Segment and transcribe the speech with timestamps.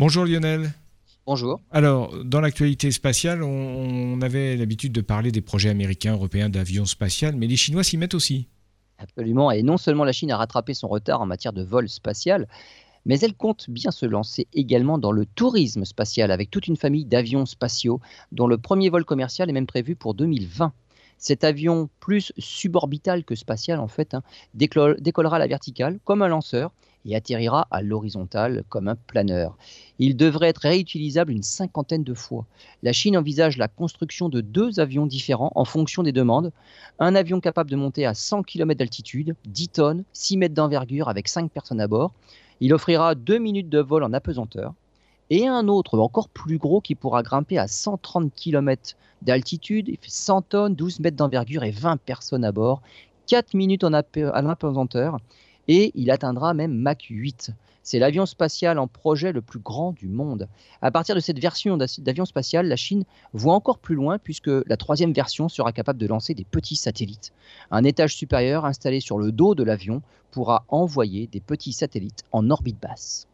[0.00, 0.72] Bonjour Lionel.
[1.26, 1.60] Bonjour.
[1.70, 7.36] Alors, dans l'actualité spatiale, on, avait l'habitude de parler des projets américains, européens d'avions spatial,
[7.36, 8.48] mais les Chinois s'y mettent aussi.
[8.96, 12.48] Absolument, et non seulement la Chine a rattrapé son retard en matière de vol spatial,
[13.04, 17.04] mais elle compte bien se lancer également dans le tourisme spatial avec toute une famille
[17.04, 18.00] d'avions spatiaux
[18.32, 20.72] dont le premier vol commercial est même prévu pour 2020.
[21.18, 24.22] Cet avion, plus suborbital que spatial en fait, hein,
[24.54, 26.72] décollera à la verticale comme un lanceur
[27.04, 29.56] et atterrira à l'horizontale comme un planeur.
[29.98, 32.46] Il devrait être réutilisable une cinquantaine de fois.
[32.82, 36.52] La Chine envisage la construction de deux avions différents en fonction des demandes.
[36.98, 41.28] Un avion capable de monter à 100 km d'altitude, 10 tonnes, 6 mètres d'envergure avec
[41.28, 42.12] 5 personnes à bord.
[42.60, 44.74] Il offrira 2 minutes de vol en apesanteur.
[45.30, 50.10] Et un autre encore plus gros qui pourra grimper à 130 km d'altitude, il fait
[50.10, 52.82] 100 tonnes, 12 mètres d'envergure et 20 personnes à bord.
[53.28, 55.18] 4 minutes en apesanteur
[55.72, 57.52] et il atteindra même Mach 8.
[57.84, 60.48] C'est l'avion spatial en projet le plus grand du monde.
[60.82, 64.76] À partir de cette version d'avion spatial, la Chine voit encore plus loin puisque la
[64.76, 67.32] troisième version sera capable de lancer des petits satellites.
[67.70, 72.50] Un étage supérieur installé sur le dos de l'avion pourra envoyer des petits satellites en
[72.50, 73.28] orbite basse.